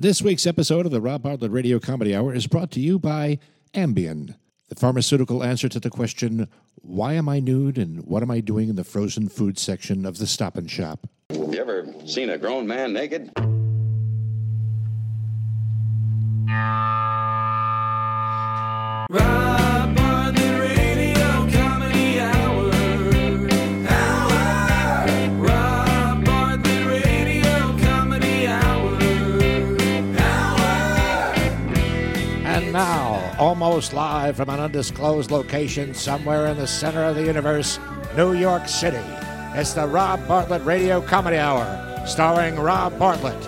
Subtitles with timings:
[0.00, 3.38] This week's episode of the Rob Bartlett Radio Comedy Hour is brought to you by
[3.74, 4.34] Ambien,
[4.70, 8.70] the pharmaceutical answer to the question, why am I nude and what am I doing
[8.70, 11.06] in the frozen food section of the Stop and Shop?
[11.28, 13.30] Have you ever seen a grown man naked?
[19.10, 19.49] Rob
[33.40, 37.78] almost live from an undisclosed location somewhere in the center of the universe,
[38.14, 39.02] New York City,
[39.54, 43.40] it's the Rob Bartlett Radio Comedy Hour, starring Rob Bartlett.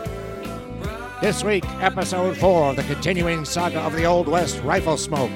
[1.20, 5.30] This week, episode four of the continuing saga of the Old West rifle smoke.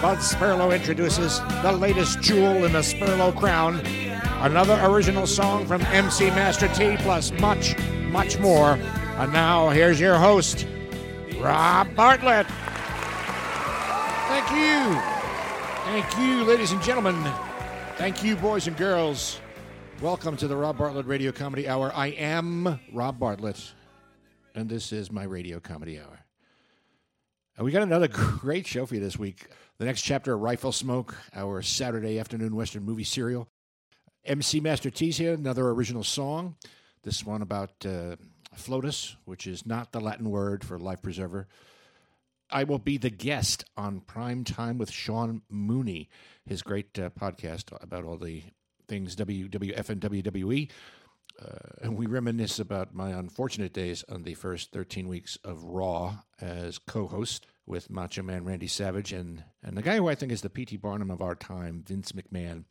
[0.00, 3.84] Bud Spurlow introduces the latest jewel in the Spurlow crown,
[4.42, 7.76] another original song from MC Master T, plus much,
[8.12, 8.78] much more.
[9.18, 10.64] And now, here's your host,
[11.40, 12.46] Rob Bartlett.
[14.30, 15.00] Thank you.
[15.86, 17.20] Thank you, ladies and gentlemen.
[17.96, 19.40] Thank you, boys and girls.
[20.00, 21.90] Welcome to the Rob Bartlett Radio Comedy Hour.
[21.92, 23.72] I am Rob Bartlett,
[24.54, 26.20] and this is my Radio Comedy Hour.
[27.56, 29.48] And we got another great show for you this week.
[29.78, 33.48] The next chapter of Rifle Smoke, our Saturday afternoon Western movie serial.
[34.24, 36.54] MC Master T's here, another original song.
[37.02, 38.14] This one about uh,
[38.56, 41.48] flotus, which is not the Latin word for life preserver.
[42.52, 46.08] I will be the guest on Prime Time with Sean Mooney,
[46.44, 48.42] his great uh, podcast about all the
[48.88, 50.70] things WWF and WWE.
[51.40, 51.46] Uh,
[51.82, 56.78] and we reminisce about my unfortunate days on the first 13 weeks of Raw as
[56.78, 60.42] co host with Macho Man Randy Savage and, and the guy who I think is
[60.42, 60.76] the P.T.
[60.78, 62.64] Barnum of our time, Vince McMahon.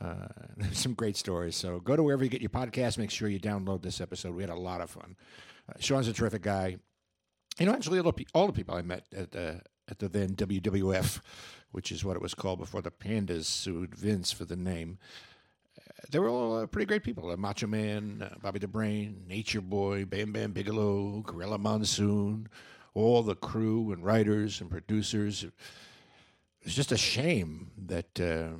[0.00, 0.28] Uh,
[0.72, 1.54] some great stories.
[1.54, 2.98] So go to wherever you get your podcast.
[2.98, 4.34] Make sure you download this episode.
[4.34, 5.16] We had a lot of fun.
[5.68, 6.78] Uh, Sean's a terrific guy.
[7.58, 10.34] You know, actually, all the, all the people I met at the at the then
[10.34, 11.20] WWF,
[11.72, 14.98] which is what it was called before the Pandas sued Vince for the name,
[15.78, 17.30] uh, they were all uh, pretty great people.
[17.30, 22.48] Uh, Macho Man, uh, Bobby the Brain, Nature Boy, Bam Bam Bigelow, Gorilla Monsoon,
[22.94, 25.44] all the crew and writers and producers.
[26.62, 28.56] It's just a shame that uh,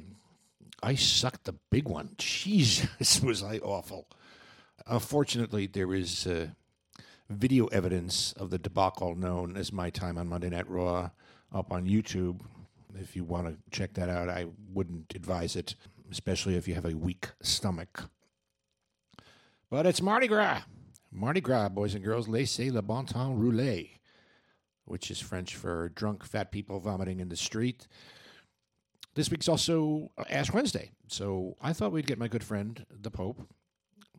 [0.82, 2.16] I sucked the big one.
[2.18, 4.06] This was I awful.
[4.86, 6.26] Unfortunately, there is.
[7.32, 11.10] Uh, video evidence of the debacle known as My Time on Monday Night Raw
[11.52, 12.40] up on YouTube.
[12.98, 15.74] If you want to check that out, I wouldn't advise it,
[16.10, 18.10] especially if you have a weak stomach.
[19.70, 20.62] But it's Mardi Gras.
[21.10, 23.84] Mardi Gras, boys and girls, laissez le bon temps rouler,
[24.84, 27.86] which is French for drunk fat people vomiting in the street.
[29.14, 33.42] This week's also Ash Wednesday, so I thought we'd get my good friend, the Pope,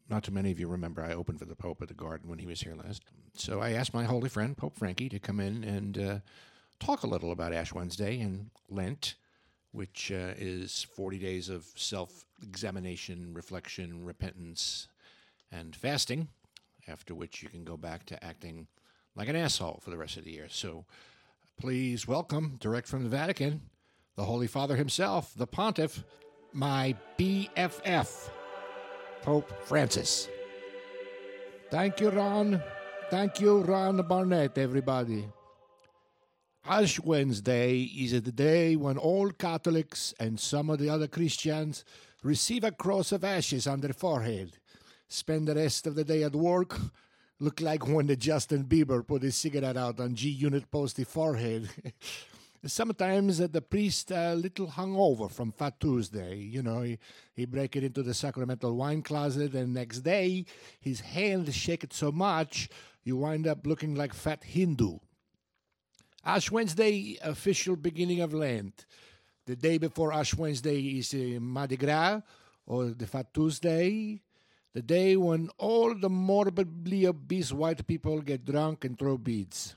[0.10, 2.40] not too many of you remember I opened for the Pope at the Garden when
[2.40, 3.04] he was here last.
[3.36, 6.20] So I asked my holy friend, Pope Frankie, to come in and uh,
[6.80, 9.16] talk a little about Ash Wednesday and Lent,
[9.72, 14.88] which uh, is 40 days of self examination, reflection, repentance,
[15.52, 16.28] and fasting,
[16.88, 18.68] after which you can go back to acting
[19.16, 20.48] like an asshole for the rest of the year.
[20.50, 20.86] So
[21.60, 23.62] please welcome, direct from the Vatican,
[24.16, 26.04] the Holy Father himself, the Pontiff,
[26.52, 28.30] my BFF.
[29.24, 30.28] Pope Francis.
[31.72, 32.62] Thank you, Ron.
[33.10, 35.26] Thank you, Ron Barnett, everybody.
[36.66, 41.86] Ash Wednesday is the day when all Catholics and some of the other Christians
[42.22, 44.58] receive a cross of ashes on their forehead,
[45.08, 46.78] spend the rest of the day at work,
[47.40, 51.70] look like when the Justin Bieber put his cigarette out on G Unit posty forehead.
[52.66, 56.38] Sometimes uh, the priest a little hungover from Fat Tuesday.
[56.38, 56.98] You know, he,
[57.34, 60.46] he break it into the sacramental wine closet, and next day
[60.80, 62.70] his hand shake it so much
[63.04, 65.00] you wind up looking like fat Hindu.
[66.26, 68.86] Ash Wednesday, official beginning of Lent.
[69.46, 72.22] The day before Ash Wednesday is uh, Mardi Gras
[72.66, 74.22] or the Fat Tuesday,
[74.74, 79.76] the day when all the morbidly obese white people get drunk and throw beads.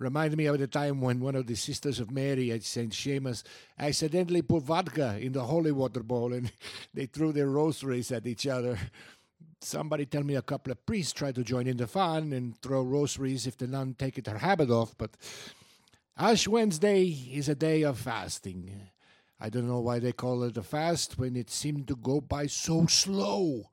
[0.00, 2.90] Reminded me of the time when one of the sisters of Mary at St.
[2.90, 3.42] Seamus
[3.78, 6.50] accidentally put vodka in the holy water bowl and
[6.94, 8.78] they threw their rosaries at each other.
[9.60, 12.82] Somebody tell me a couple of priests tried to join in the fun and throw
[12.82, 15.10] rosaries if the nun take it her habit off, but
[16.16, 18.88] Ash Wednesday is a day of fasting.
[19.38, 22.46] I don't know why they call it a fast when it seemed to go by
[22.46, 23.64] so slow.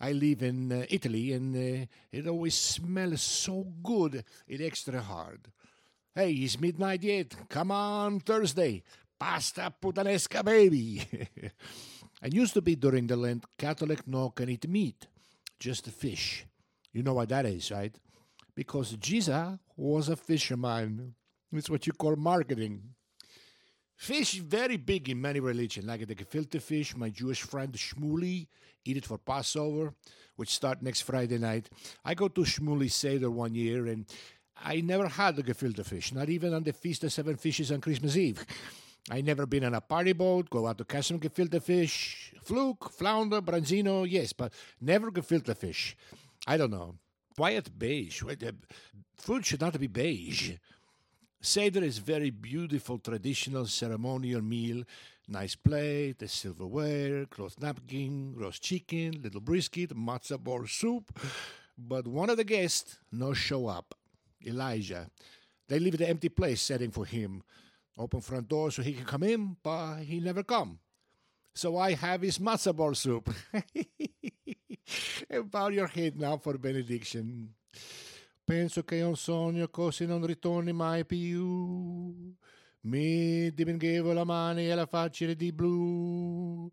[0.00, 5.48] I live in uh, Italy and uh, it always smells so good, it's extra hard.
[6.14, 7.34] Hey, it's midnight yet.
[7.48, 8.82] Come on, Thursday.
[9.18, 11.06] Pasta puttanesca, baby.
[12.22, 15.06] and used to be during the Lent, Catholic no can eat meat,
[15.58, 16.46] just fish.
[16.92, 17.96] You know what that is, right?
[18.54, 21.14] because Jesus was a fisherman.
[21.52, 22.82] It's what you call marketing.
[23.96, 26.96] Fish is very big in many religions, like the gefilte fish.
[26.96, 28.48] My Jewish friend Shmuley
[28.84, 29.94] eat it for Passover,
[30.36, 31.70] which start next Friday night.
[32.04, 34.04] I go to Shmuley Seder one year, and
[34.56, 37.80] I never had the gefilte fish, not even on the Feast of Seven Fishes on
[37.80, 38.44] Christmas Eve.
[39.10, 42.90] I never been on a party boat, go out to catch some gefilte fish, fluke,
[42.90, 45.96] flounder, branzino, yes, but never gefilte fish.
[46.46, 46.96] I don't know.
[47.38, 48.22] It's beige?
[48.22, 48.52] The- uh,
[49.16, 50.52] Food should not be beige.
[51.44, 54.82] Seder is very beautiful, traditional, ceremonial meal.
[55.28, 61.20] Nice plate, the silverware, cloth napkin, roast chicken, little brisket, matzah ball soup.
[61.76, 63.94] But one of the guests no show up.
[64.46, 65.10] Elijah.
[65.68, 67.42] They leave the empty place setting for him.
[67.98, 70.78] Open front door so he can come in, but he never come.
[71.54, 73.28] So I have his matzah ball soup.
[75.50, 77.50] bow your head now for benediction.
[78.44, 82.34] Penso che un sogno così non ritorni mai più.
[82.82, 86.70] Mi dipingevo la mano e la faccia di blu.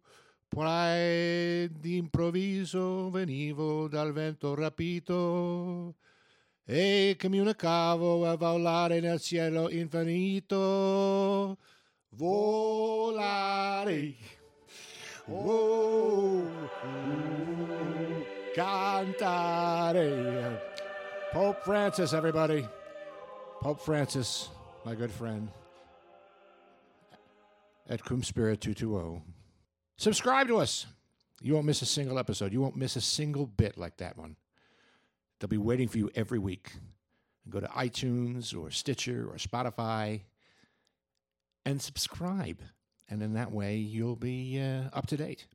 [0.49, 5.95] Poi d'improvviso venivo dal vento rapito
[6.65, 11.57] e che mi unicavo a volare nel cielo infinito.
[12.09, 14.15] Volare.
[15.27, 16.43] Oh,
[18.53, 20.70] cantare.
[21.31, 22.67] Pope Francis, everybody.
[23.61, 24.49] Pope Francis,
[24.83, 25.47] my good friend.
[27.89, 29.23] At Cum Spirit 220.
[29.95, 30.87] Subscribe to us.
[31.41, 32.51] You won't miss a single episode.
[32.51, 34.35] You won't miss a single bit like that one.
[35.39, 36.73] They'll be waiting for you every week.
[37.49, 40.23] Go to iTunes or Stitcher or Spotify
[41.65, 42.61] and subscribe.
[43.09, 45.47] And in that way, you'll be uh, up to date.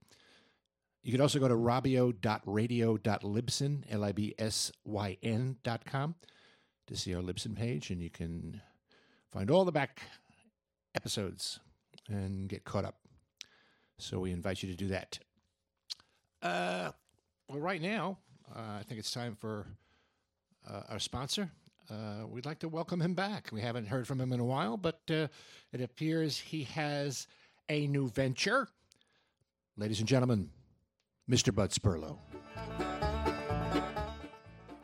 [1.07, 6.17] You can also go to rabio.radio.libsyn, L I B S Y N dot com,
[6.89, 8.61] to see our Libsyn page, and you can
[9.31, 10.03] find all the back
[10.97, 11.61] episodes
[12.09, 12.97] and get caught up.
[13.99, 15.21] So we invite you to do that.
[16.43, 16.91] Uh,
[17.49, 18.19] well, right now,
[18.53, 19.69] uh, I think it's time for
[20.69, 21.53] uh, our sponsor.
[21.89, 23.51] Uh, we'd like to welcome him back.
[23.53, 25.29] We haven't heard from him in a while, but uh,
[25.73, 27.29] it appears he has
[27.69, 28.67] a new venture.
[29.77, 30.51] Ladies and gentlemen,
[31.29, 31.53] Mr.
[31.53, 32.19] Bud Spurlow.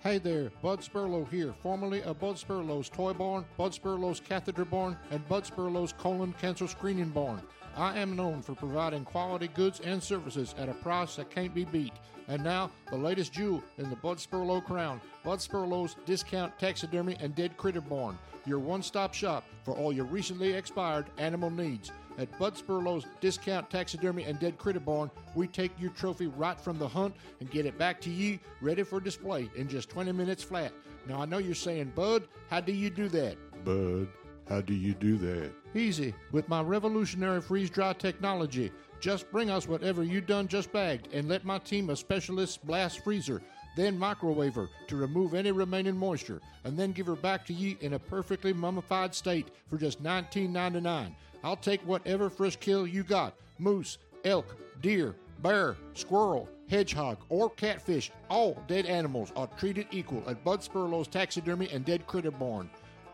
[0.00, 4.98] Hey there, Bud Spurlow here, formerly of Bud Spurlow's Toy Barn, Bud Spurlow's Catheter Barn,
[5.12, 7.40] and Bud Spurlow's Colon Cancer Screening Barn.
[7.76, 11.64] I am known for providing quality goods and services at a price that can't be
[11.64, 11.92] beat.
[12.28, 17.34] And now, the latest jewel in the Bud Spurlow crown, Bud Spurlow's Discount Taxidermy and
[17.34, 21.90] Dead Critter Barn, your one-stop shop for all your recently expired animal needs.
[22.18, 26.78] At Bud Spurlow's Discount Taxidermy and Dead Critter Barn, we take your trophy right from
[26.78, 30.42] the hunt and get it back to you ready for display in just 20 minutes
[30.42, 30.72] flat.
[31.08, 33.36] Now, I know you're saying, Bud, how do you do that?
[33.64, 34.08] Bud,
[34.48, 35.52] how do you do that?
[35.74, 38.70] Easy, with my revolutionary freeze dry technology.
[39.00, 43.02] Just bring us whatever you done just bagged and let my team of specialists blast
[43.02, 43.42] freezer,
[43.76, 47.76] then microwave her to remove any remaining moisture, and then give her back to you
[47.80, 51.14] in a perfectly mummified state for just $19.99.
[51.42, 58.10] I'll take whatever fresh kill you got moose, elk, deer, bear, squirrel, hedgehog, or catfish.
[58.28, 62.70] All dead animals are treated equal at Bud Spurlow's Taxidermy and Dead Critter Barn.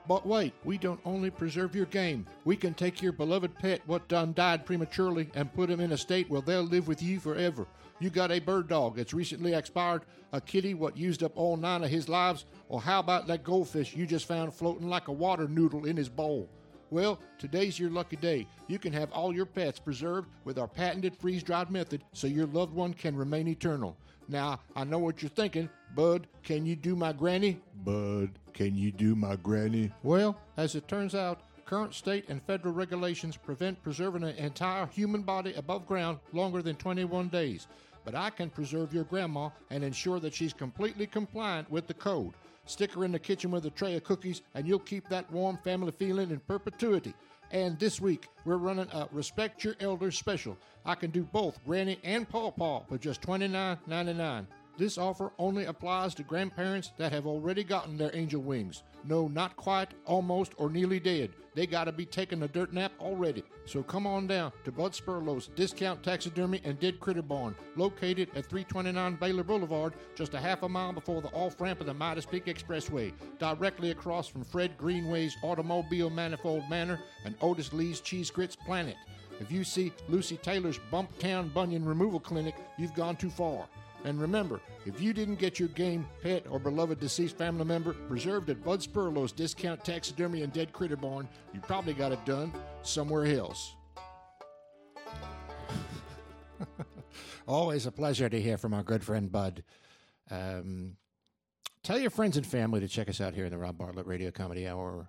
[0.08, 2.26] But wait, we don't only preserve your game.
[2.46, 5.98] We can take your beloved pet what done died prematurely and put him in a
[5.98, 7.66] state where they'll live with you forever.
[8.00, 10.02] You got a bird dog that's recently expired,
[10.32, 13.94] a kitty what used up all nine of his lives, or how about that goldfish
[13.94, 16.48] you just found floating like a water noodle in his bowl?
[16.90, 18.46] Well, today's your lucky day.
[18.66, 22.46] You can have all your pets preserved with our patented freeze dried method so your
[22.46, 23.94] loved one can remain eternal.
[24.26, 27.60] Now, I know what you're thinking, Bud, can you do my granny?
[27.84, 29.90] Bud, can you do my granny?
[30.02, 35.22] Well, as it turns out, current state and federal regulations prevent preserving an entire human
[35.22, 37.66] body above ground longer than 21 days.
[38.04, 42.32] But I can preserve your grandma and ensure that she's completely compliant with the code.
[42.64, 45.58] Stick her in the kitchen with a tray of cookies, and you'll keep that warm
[45.64, 47.14] family feeling in perpetuity.
[47.50, 50.56] And this week, we're running a Respect Your Elders special.
[50.84, 54.46] I can do both Granny and Paw Paw for just $29.99.
[54.78, 58.84] This offer only applies to grandparents that have already gotten their angel wings.
[59.02, 61.30] No, not quite, almost, or nearly dead.
[61.56, 63.42] They gotta be taking a dirt nap already.
[63.66, 68.46] So come on down to Bud Spurlow's Discount Taxidermy and Dead Critter Barn, located at
[68.46, 72.24] 329 Baylor Boulevard, just a half a mile before the off ramp of the Midas
[72.26, 78.54] Peak Expressway, directly across from Fred Greenway's Automobile Manifold Manor and Otis Lee's Cheese Grits
[78.54, 78.94] Planet.
[79.40, 83.66] If you see Lucy Taylor's Bumptown Bunion Removal Clinic, you've gone too far.
[84.04, 88.48] And remember, if you didn't get your game, pet, or beloved deceased family member preserved
[88.48, 92.52] at Bud Spurlow's Discount Taxidermy and Dead Critter Barn, you probably got it done
[92.82, 93.74] somewhere else.
[97.48, 99.64] Always a pleasure to hear from our good friend Bud.
[100.30, 100.96] Um,
[101.82, 104.30] tell your friends and family to check us out here in the Rob Bartlett Radio
[104.30, 105.08] Comedy Hour.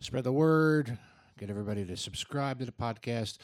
[0.00, 0.98] Spread the word.
[1.38, 3.38] Get everybody to subscribe to the podcast.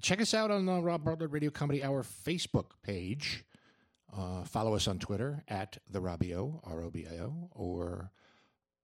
[0.00, 3.44] Check us out on the Rob Bartlett Radio Comedy Hour Facebook page.
[4.16, 8.10] Uh, follow us on Twitter at the Robio, R O B I O, or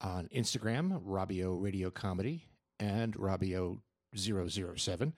[0.00, 2.44] on Instagram, Robio Radio Comedy
[2.78, 5.12] and Robio007.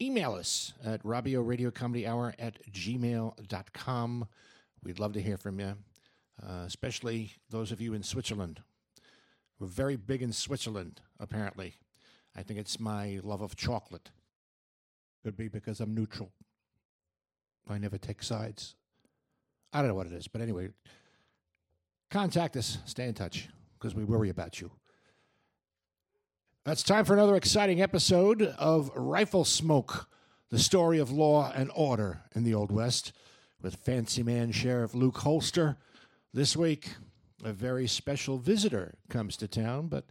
[0.00, 4.28] Email us at Robio Radio Comedy Hour at gmail.com.
[4.82, 5.74] We'd love to hear from you,
[6.42, 8.62] uh, especially those of you in Switzerland.
[9.58, 11.74] We're very big in Switzerland, apparently.
[12.34, 14.10] I think it's my love of chocolate.
[15.22, 16.32] Could be because I'm neutral.
[17.68, 18.76] I never take sides.
[19.72, 20.70] I don't know what it is, but anyway,
[22.10, 22.78] contact us.
[22.86, 23.48] Stay in touch
[23.78, 24.70] because we worry about you.
[26.66, 30.08] It's time for another exciting episode of Rifle Smoke,
[30.50, 33.12] the story of law and order in the Old West,
[33.62, 35.78] with Fancy Man Sheriff Luke Holster.
[36.34, 36.94] This week,
[37.44, 40.06] a very special visitor comes to town, but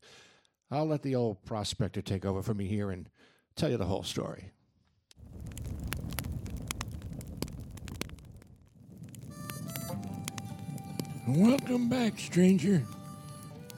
[0.71, 3.09] I'll let the old prospector take over for me here and
[3.55, 4.51] tell you the whole story.
[11.35, 12.81] Welcome back, stranger.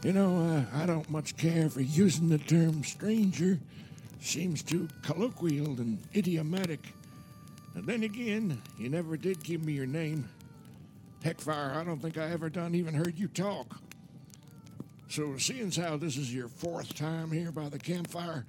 [0.03, 3.60] You know, uh, I don't much care for using the term stranger.
[4.22, 6.79] Seems too colloquial and idiomatic.
[7.75, 10.29] And then again, you never did give me your name.
[11.25, 13.81] Heckfire, I don't think I ever done even heard you talk.
[15.10, 18.46] So, seeing as how this is your fourth time here by the campfire,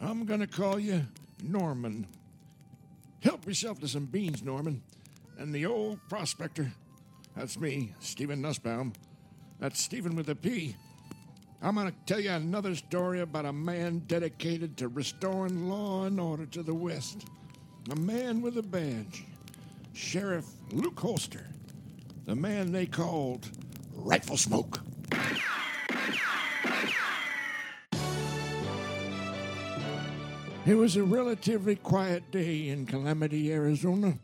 [0.00, 1.06] I'm gonna call you
[1.44, 2.08] Norman.
[3.20, 4.82] Help yourself to some beans, Norman.
[5.38, 6.72] And the old prospector,
[7.36, 8.92] that's me, Stephen Nussbaum.
[9.58, 10.76] That's Stephen with a P.
[11.62, 16.18] I'm going to tell you another story about a man dedicated to restoring law and
[16.18, 17.26] order to the West.
[17.90, 19.24] A man with a badge.
[19.92, 21.46] Sheriff Luke Holster.
[22.24, 23.48] The man they called
[23.94, 24.80] Rifle Smoke.
[30.64, 34.18] It was a relatively quiet day in Calamity, Arizona.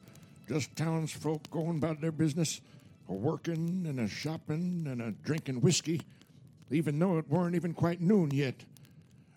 [0.49, 2.61] Just townsfolk going about their business,
[3.09, 6.03] a working and a shopping and a drinking whiskey,
[6.71, 8.65] even though it weren't even quite noon yet.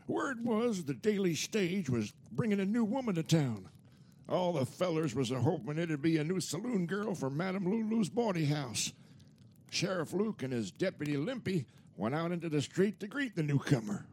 [0.08, 3.70] Word was the daily stage was bringing a new woman to town.
[4.28, 8.10] All the fellers was a hoping it'd be a new saloon girl for Madame Lulu's
[8.10, 8.92] bawdy house.
[9.70, 14.06] Sheriff Luke and his deputy Limpy went out into the street to greet the newcomer.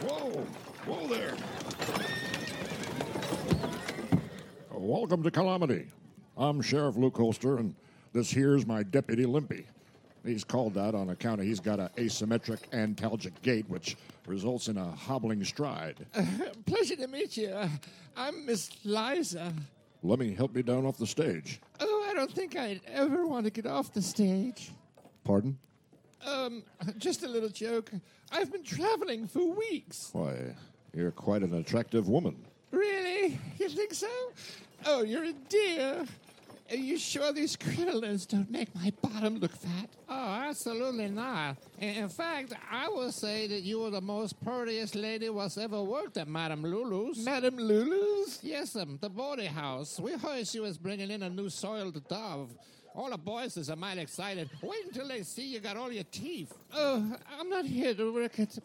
[0.00, 0.46] Whoa,
[0.86, 1.34] whoa there.
[4.70, 5.88] Welcome to Calamity.
[6.38, 7.74] I'm Sheriff Luke Holster, and
[8.12, 9.66] this here's my deputy Limpy.
[10.24, 14.76] He's called that on account of he's got an asymmetric antalgic gait, which results in
[14.76, 16.06] a hobbling stride.
[16.66, 17.48] Pleasure to meet you.
[17.48, 17.68] Uh,
[18.16, 19.52] I'm Miss Liza.
[20.04, 21.60] Let me help you down off the stage.
[21.80, 24.70] Oh, I don't think I'd ever want to get off the stage.
[25.24, 25.58] Pardon?
[26.24, 26.62] Um,
[26.98, 27.90] just a little joke.
[28.30, 30.10] I've been traveling for weeks.
[30.12, 30.54] Why,
[30.94, 32.36] you're quite an attractive woman.
[32.70, 33.40] Really?
[33.58, 34.08] You think so?
[34.86, 36.06] Oh, you're a dear.
[36.70, 39.88] Are you sure these crinolines don't make my bottom look fat?
[40.06, 41.56] Oh, absolutely not.
[41.78, 46.18] In, fact, I would say that you were the most prettiest lady was ever worked
[46.18, 47.24] at Madame Lulu's.
[47.24, 48.40] Madame Lulu's?
[48.42, 49.98] yes, um, the boarding house.
[49.98, 52.52] We heard she was bringing in a new soiled dove.
[52.94, 54.50] All the boys is a mighty excited.
[54.62, 56.52] Wait until they see you got all your teeth.
[56.74, 58.58] Oh, I'm not here to work at.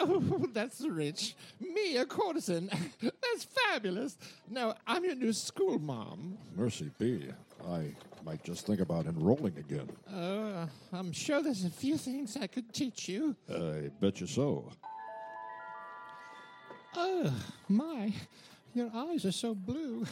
[0.00, 1.34] Oh, that's rich.
[1.60, 2.70] Me, a courtesan.
[3.00, 4.16] That's fabulous.
[4.48, 6.38] No, I'm your new school mom.
[6.56, 7.28] Mercy be.
[7.68, 9.88] I might just think about enrolling again.
[10.12, 13.36] Uh, I'm sure there's a few things I could teach you.
[13.48, 14.70] I bet you so.
[16.96, 17.32] Oh,
[17.68, 18.12] my.
[18.74, 20.06] Your eyes are so blue.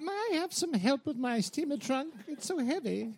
[0.00, 2.14] May I have some help with my steamer trunk?
[2.26, 3.12] It's so heavy.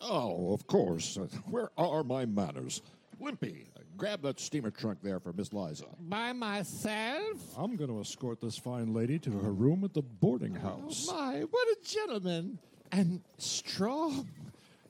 [0.00, 1.18] Oh, of course.
[1.50, 2.82] Where are my manners?
[3.20, 5.86] Limpy, grab that steamer trunk there for Miss Liza.
[6.00, 7.38] By myself?
[7.56, 11.08] I'm going to escort this fine lady to her room at the boarding oh, house.
[11.10, 12.58] My, what a gentleman.
[12.92, 14.28] And strong.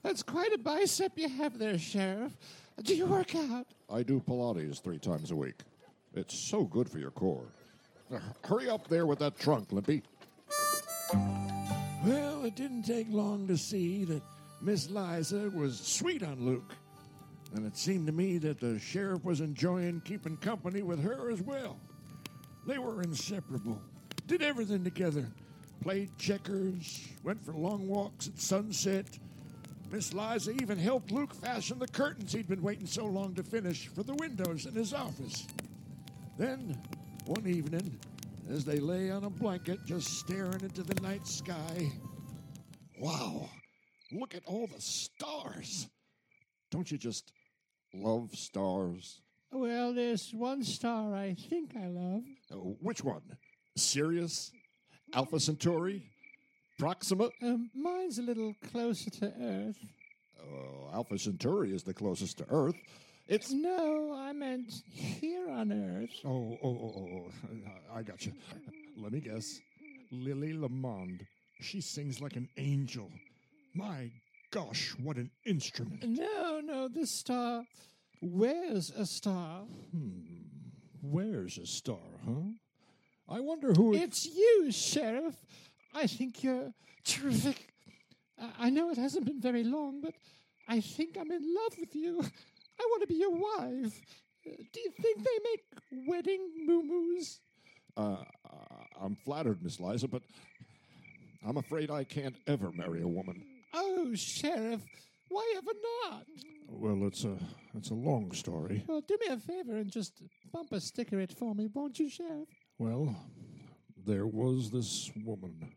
[0.03, 2.37] That's quite a bicep you have there, Sheriff.
[2.83, 3.65] Do you work out?
[3.89, 5.61] I do Pilates three times a week.
[6.13, 7.45] It's so good for your core.
[8.43, 10.03] Hurry up there with that trunk, Limpy.
[11.13, 14.21] Well, it didn't take long to see that
[14.61, 16.73] Miss Liza was sweet on Luke.
[17.55, 21.41] And it seemed to me that the sheriff was enjoying keeping company with her as
[21.41, 21.79] well.
[22.67, 23.81] They were inseparable,
[24.27, 25.25] did everything together.
[25.81, 29.05] played checkers, went for long walks at sunset.
[29.89, 33.87] Miss Liza even helped Luke fashion the curtains he'd been waiting so long to finish
[33.87, 35.47] for the windows in his office.
[36.37, 36.77] Then,
[37.25, 37.97] one evening,
[38.49, 41.89] as they lay on a blanket just staring into the night sky,
[42.99, 43.49] wow,
[44.11, 45.87] look at all the stars.
[46.69, 47.31] Don't you just
[47.97, 49.21] love stars?
[49.51, 52.23] Well, there's one star I think I love.
[52.51, 53.21] Uh, which one?
[53.75, 54.51] Sirius?
[55.13, 56.03] Alpha Centauri?
[56.77, 57.29] Proxima?
[57.41, 59.79] Um, mine's a little closer to Earth.
[60.39, 62.75] Uh, Alpha Centauri is the closest to Earth.
[63.27, 63.51] It's.
[63.51, 66.11] No, I meant here on Earth.
[66.23, 67.95] Oh, oh, oh, oh, oh.
[67.97, 68.33] I got you.
[68.95, 69.59] Let me guess.
[70.11, 71.25] Lily Lamond.
[71.59, 73.09] She sings like an angel.
[73.73, 74.11] My
[74.57, 76.03] gosh, what an instrument.
[76.07, 77.63] No, no, this star
[78.21, 79.65] wears a star.
[81.01, 82.49] Where's a star, huh?
[83.29, 83.93] I wonder who.
[83.93, 85.35] it- It's you, Sheriff.
[85.93, 86.73] I think you're
[87.03, 87.73] terrific.
[88.59, 90.15] I- know it hasn't been very long, but
[90.67, 92.19] I think I'm in love with you.
[92.79, 94.01] I want to be your wife.
[94.45, 97.41] Uh, Do you think they make wedding moo-moos?
[97.95, 98.23] Uh,
[98.99, 100.21] I'm flattered, Miss Liza, but
[101.45, 103.43] I'm afraid I can't ever marry a woman.
[103.79, 104.81] Oh, Sheriff,
[105.29, 105.71] why ever
[106.09, 106.25] not?
[106.67, 107.37] Well, it's a
[107.75, 108.83] it's a long story.
[108.87, 112.49] Well, do me a favor and just bumper sticker it for me, won't you, Sheriff?
[112.79, 113.15] Well,
[114.03, 115.73] there was this woman.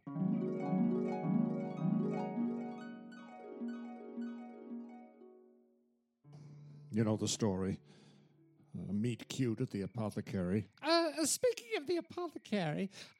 [6.91, 7.79] You know the story.
[8.77, 10.69] Uh, meet cute at the apothecary.
[10.83, 12.91] Uh, speaking of the apothecary,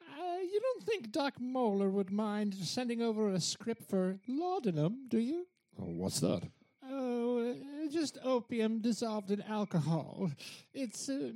[0.51, 5.47] you don't think Doc Moeller would mind sending over a script for laudanum, do you?
[5.79, 6.43] Oh, what's that?
[6.89, 10.29] Oh, uh, just opium dissolved in alcohol.
[10.73, 11.31] It's uh,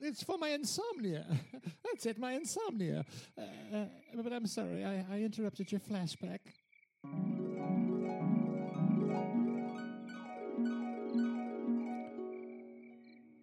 [0.00, 1.26] it's for my insomnia.
[1.84, 3.04] That's it, my insomnia.
[3.36, 3.84] Uh, uh,
[4.22, 6.38] but I'm sorry, I, I interrupted your flashback.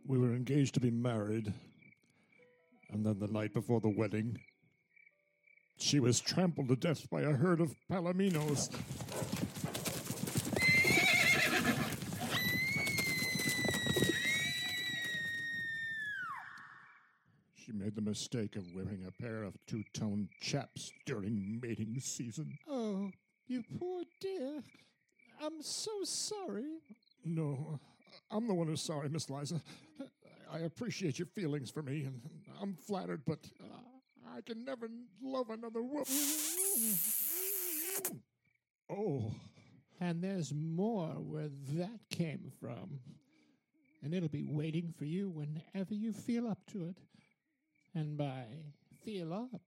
[0.08, 1.54] We were engaged to be married.
[2.92, 4.40] And then the night before the wedding,
[5.78, 8.70] she was trampled to death by a herd of palominos.
[17.56, 22.58] She made the mistake of wearing a pair of two tone chaps during mating season.
[22.70, 23.12] Oh,
[23.48, 24.64] you poor dear.
[25.44, 26.80] I'm so sorry.
[27.24, 27.80] No,
[28.32, 29.62] I'm the one who's sorry, Miss Liza.
[30.52, 32.22] I appreciate your feelings for me, and
[32.62, 33.40] I'm flattered, but
[34.36, 34.90] I can never
[35.22, 36.06] love another woman.
[38.90, 39.32] Oh,
[40.00, 43.00] And there's more where that came from.
[44.04, 46.98] And it'll be waiting for you whenever you feel up to it.
[47.96, 48.44] And by
[49.04, 49.62] feel up,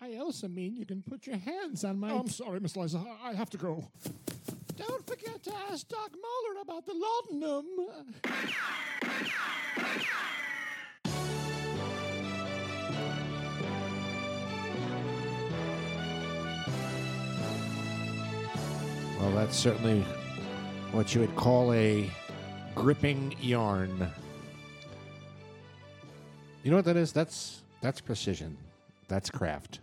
[0.00, 2.10] I also mean you can put your hands on my.
[2.10, 2.98] Oh, I'm sorry, Miss Liza.
[2.98, 3.88] I I have to go.
[4.76, 7.66] Don't forget to ask Doc Moeller about the laudanum.
[19.38, 20.04] That's certainly
[20.90, 22.10] what you would call a
[22.74, 24.10] gripping yarn.
[26.64, 27.12] You know what that is?
[27.12, 28.58] That's that's precision.
[29.06, 29.78] That's craft.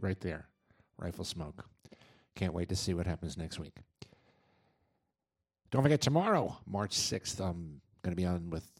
[0.00, 0.46] Right there.
[0.96, 1.64] Rifle smoke.
[2.36, 3.78] Can't wait to see what happens next week.
[5.72, 8.70] Don't forget tomorrow, March 6th, I'm going to be on with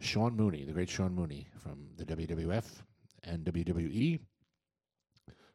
[0.00, 2.64] Sean Mooney, the great Sean Mooney from the WWF
[3.24, 4.20] and WWE.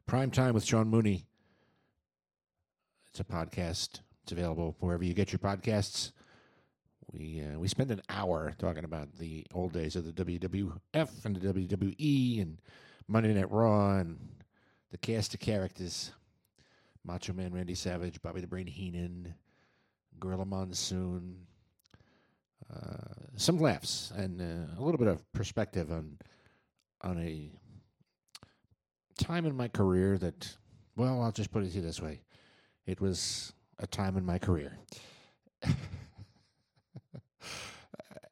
[0.06, 1.26] Prime time with Sean Mooney.
[3.12, 4.02] It's a podcast.
[4.24, 6.12] It's available wherever you get your podcasts.
[7.12, 11.36] We uh, we spend an hour talking about the old days of the WWF and
[11.36, 12.62] the WWE and
[13.08, 14.20] Monday Night Raw and
[14.92, 16.12] the cast of characters:
[17.04, 19.34] Macho Man Randy Savage, Bobby the Brain Heenan,
[20.20, 21.48] Gorilla Monsoon.
[22.72, 26.20] Uh, some laughs and uh, a little bit of perspective on
[27.02, 27.50] on a
[29.18, 30.56] time in my career that,
[30.96, 32.22] well, I'll just put it to you this way:
[32.90, 34.76] it was a time in my career.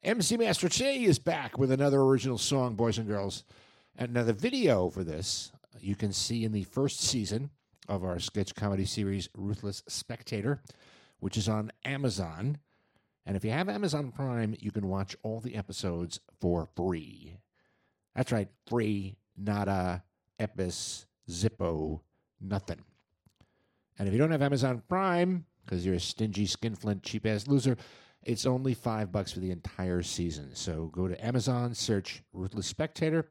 [0.03, 3.43] MC Master Che is back with another original song, boys and girls.
[3.95, 7.51] And now the video for this you can see in the first season
[7.87, 10.63] of our sketch comedy series, Ruthless Spectator,
[11.19, 12.57] which is on Amazon.
[13.27, 17.37] And if you have Amazon Prime, you can watch all the episodes for free.
[18.15, 20.03] That's right, free, nada,
[20.39, 22.01] epis, zippo,
[22.41, 22.79] nothing.
[23.99, 27.77] And if you don't have Amazon Prime, because you're a stingy, skinflint, cheap ass loser,
[28.23, 30.49] it's only five bucks for the entire season.
[30.53, 33.29] So go to Amazon, search Ruthless Spectator,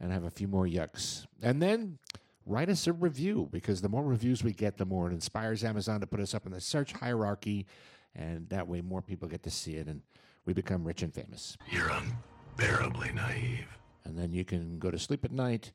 [0.00, 1.26] and have a few more yucks.
[1.42, 1.98] And then
[2.46, 6.00] write us a review because the more reviews we get, the more it inspires Amazon
[6.00, 7.66] to put us up in the search hierarchy,
[8.14, 10.02] and that way more people get to see it and
[10.44, 11.56] we become rich and famous.
[11.70, 13.68] You're unbearably naive.
[14.04, 15.72] And then you can go to sleep at night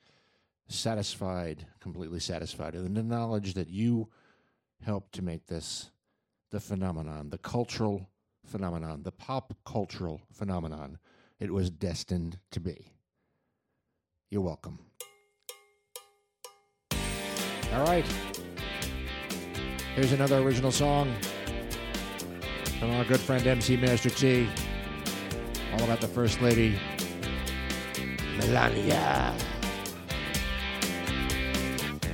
[0.67, 4.09] satisfied, completely satisfied, and the knowledge that you
[4.83, 5.91] helped to make this
[6.51, 8.09] the phenomenon, the cultural
[8.45, 10.97] phenomenon, the pop cultural phenomenon
[11.39, 12.91] it was destined to be.
[14.29, 14.79] You're welcome.
[17.73, 18.05] All right.
[19.95, 21.13] Here's another original song
[22.79, 24.49] from our good friend MC Master T.
[25.73, 26.79] All about the First Lady,
[28.37, 29.35] Melania.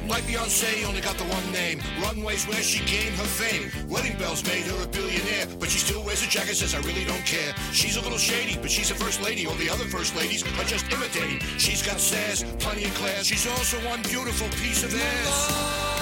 [0.07, 1.81] Like Beyonce, only got the one name.
[2.01, 3.71] Runways where she gained her fame.
[3.89, 7.05] Wedding bells made her a billionaire, but she still wears a jacket, says I really
[7.05, 7.53] don't care.
[7.71, 9.47] She's a little shady, but she's a first lady.
[9.47, 11.39] All the other first ladies are just imitating.
[11.57, 13.25] She's got sass, plenty of class.
[13.25, 15.92] She's also one beautiful piece of ass.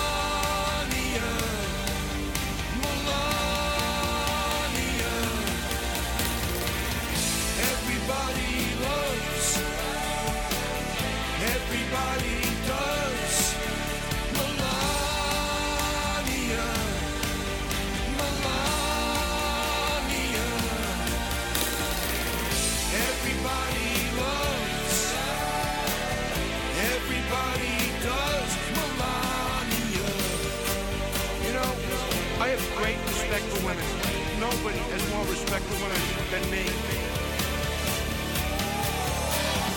[35.21, 36.63] More respect for women than me.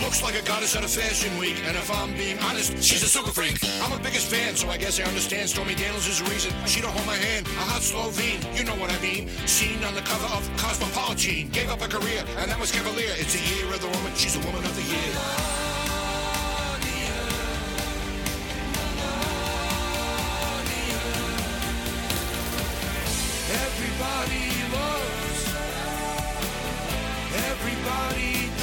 [0.03, 3.09] Looks like a goddess at a fashion week, and if I'm being honest, she's a
[3.09, 3.59] super freak.
[3.83, 5.49] I'm her biggest fan, so I guess I understand.
[5.49, 7.47] Stormy Daniels is the reason she don't hold my hand.
[7.47, 9.29] A hot Slovene, you know what I mean.
[9.47, 13.13] Seen on the cover of Cosmopolitan, gave up her career, and that was Cavalier.
[13.17, 15.64] It's the year of the woman, she's a woman of the year.
[27.67, 28.54] Everybody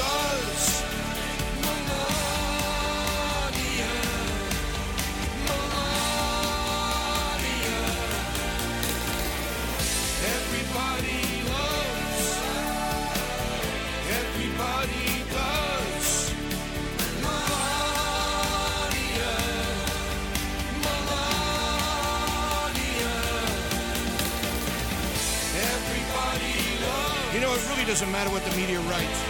[27.41, 29.23] You know, it really doesn't matter what the media writes.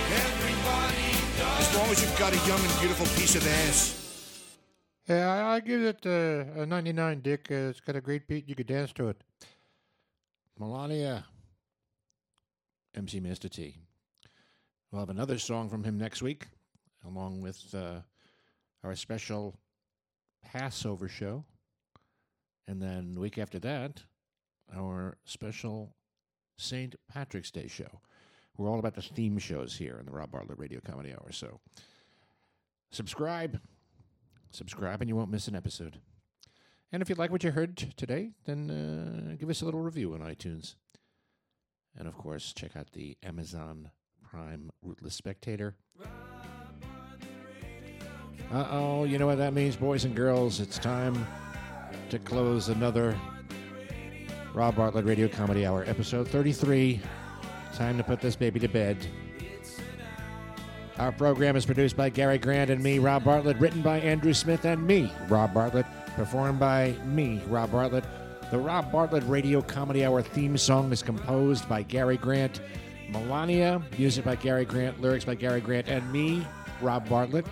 [1.60, 4.58] As long as you've got a young and beautiful piece of ass.
[5.08, 7.48] Yeah, I, I give it uh, a 99, Dick.
[7.50, 8.50] Uh, it's got a great beat.
[8.50, 9.24] You could dance to it.
[10.60, 11.24] Melania.
[12.96, 13.78] MC Master T.
[14.92, 16.48] We'll have another song from him next week,
[17.08, 18.02] along with uh,
[18.84, 19.56] our special
[20.44, 21.46] Passover show.
[22.68, 24.04] And then the week after that,
[24.76, 25.96] our special
[26.62, 26.96] St.
[27.12, 28.02] Patrick's Day show.
[28.58, 31.32] We're all about the theme shows here in the Rob Bartlett Radio Comedy Hour.
[31.32, 31.60] So
[32.92, 33.60] subscribe.
[34.52, 36.00] Subscribe and you won't miss an episode.
[36.92, 40.14] And if you like what you heard today, then uh, give us a little review
[40.14, 40.76] on iTunes.
[41.98, 43.92] And of course, check out the Amazon
[44.30, 45.76] Prime Rootless Spectator.
[48.54, 50.60] Uh oh, you know what that means, boys and girls?
[50.60, 51.26] It's time
[52.10, 53.18] to close another
[54.54, 57.00] Rob Bartlett Radio Comedy Hour, episode 33.
[57.74, 58.98] Time to put this baby to bed.
[60.98, 64.66] Our program is produced by Gary Grant and me, Rob Bartlett, written by Andrew Smith
[64.66, 65.86] and me, Rob Bartlett,
[66.16, 68.04] performed by me, Rob Bartlett.
[68.52, 72.60] The Rob Bartlett Radio Comedy Hour theme song is composed by Gary Grant.
[73.10, 76.46] Melania, music by Gary Grant, lyrics by Gary Grant, and me,
[76.82, 77.46] Rob Bartlett.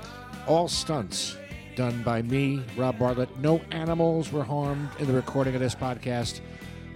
[0.47, 1.37] All stunts
[1.77, 3.35] done by me, Rob Bartlett.
[3.39, 6.41] No animals were harmed in the recording of this podcast.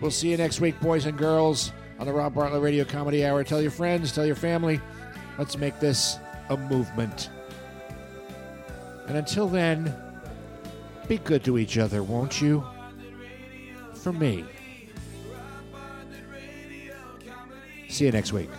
[0.01, 3.43] We'll see you next week, boys and girls, on the Rob Bartlett Radio Comedy Hour.
[3.43, 4.82] Tell your friends, tell your family.
[5.38, 6.17] Let's make this
[6.49, 7.29] a movement.
[9.08, 9.93] And until then,
[11.08, 12.63] be good to each other, won't you?
[13.95, 14.45] For me.
[17.89, 18.49] See you next week.